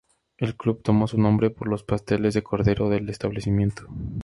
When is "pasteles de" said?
1.83-2.41